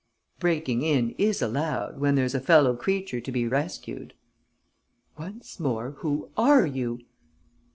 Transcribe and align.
"Breaking 0.39 0.81
in 0.81 1.11
is 1.19 1.43
allowed, 1.43 1.99
when 1.99 2.15
there's 2.15 2.33
a 2.33 2.39
fellow 2.39 2.75
creature 2.75 3.21
to 3.21 3.31
be 3.31 3.47
rescued." 3.47 4.15
"Once 5.15 5.59
more, 5.59 5.91
who 5.99 6.31
are 6.35 6.65
you?" 6.65 7.01